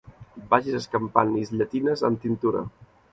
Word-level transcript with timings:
Vagis 0.53 0.77
escampant 0.79 1.33
is 1.41 1.51
llatines 1.59 2.03
amb 2.09 2.23
tintura. 2.25 2.65